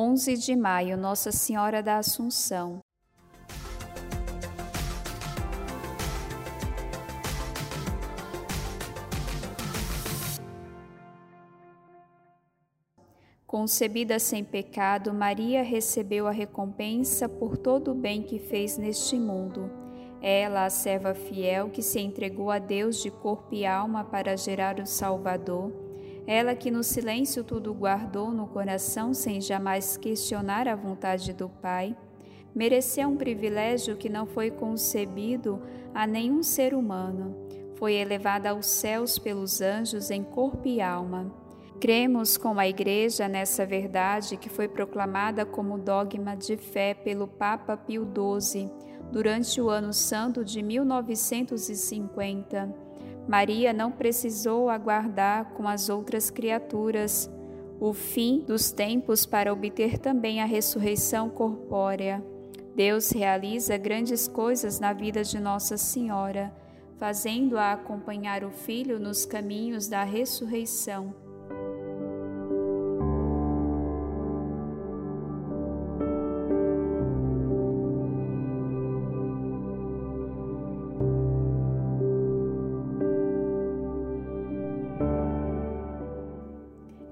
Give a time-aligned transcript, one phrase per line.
[0.00, 2.78] 11 de maio, Nossa Senhora da Assunção.
[13.44, 19.68] Concebida sem pecado, Maria recebeu a recompensa por todo o bem que fez neste mundo.
[20.22, 24.78] Ela, a serva fiel que se entregou a Deus de corpo e alma para gerar
[24.78, 25.87] o Salvador,
[26.28, 31.96] ela que no silêncio tudo guardou no coração sem jamais questionar a vontade do Pai,
[32.54, 35.62] mereceu um privilégio que não foi concebido
[35.94, 37.34] a nenhum ser humano.
[37.76, 41.32] Foi elevada aos céus pelos anjos em corpo e alma.
[41.80, 47.74] Cremos com a Igreja nessa verdade que foi proclamada como dogma de fé pelo Papa
[47.74, 48.70] Pio XII
[49.10, 52.87] durante o ano santo de 1950
[53.28, 57.30] Maria não precisou aguardar com as outras criaturas
[57.78, 62.24] o fim dos tempos para obter também a ressurreição corpórea.
[62.74, 66.50] Deus realiza grandes coisas na vida de Nossa Senhora,
[66.96, 71.27] fazendo-a acompanhar o Filho nos caminhos da ressurreição.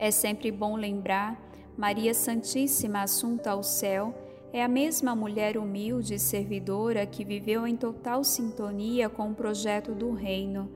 [0.07, 1.37] É sempre bom lembrar,
[1.77, 4.15] Maria Santíssima assunta ao céu
[4.53, 9.97] é a mesma mulher humilde e servidora que viveu em total sintonia com o projeto
[9.97, 10.71] do reino.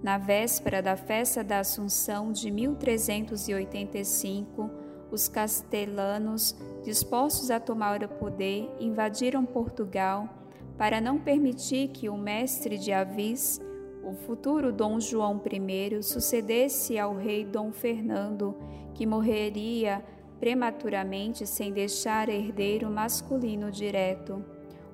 [0.00, 4.70] Na véspera da festa da Assunção de 1385,
[5.10, 10.28] os castelanos, dispostos a tomar o poder, invadiram Portugal
[10.76, 13.60] para não permitir que o mestre de Avis
[14.08, 18.56] o futuro Dom João I sucedesse ao rei Dom Fernando,
[18.94, 20.02] que morreria
[20.40, 24.42] prematuramente sem deixar herdeiro masculino direto.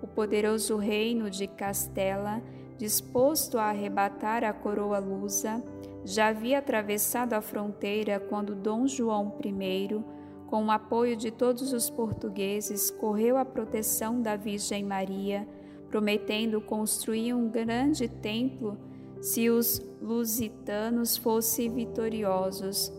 [0.03, 2.43] O poderoso reino de Castela,
[2.77, 5.63] disposto a arrebatar a coroa lusa,
[6.05, 10.03] já havia atravessado a fronteira quando Dom João I,
[10.49, 15.47] com o apoio de todos os portugueses, correu à proteção da Virgem Maria,
[15.89, 18.77] prometendo construir um grande templo
[19.21, 22.93] se os lusitanos fossem vitoriosos.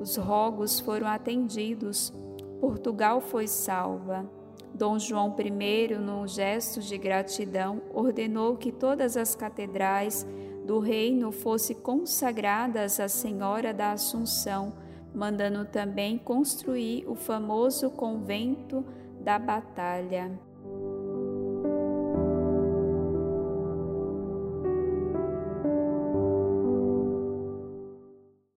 [0.00, 2.12] Os rogos foram atendidos,
[2.60, 4.28] Portugal foi salva.
[4.74, 10.26] Dom João I, num gesto de gratidão, ordenou que todas as catedrais
[10.64, 14.72] do reino fossem consagradas à Senhora da Assunção,
[15.14, 18.84] mandando também construir o famoso convento
[19.20, 20.30] da Batalha.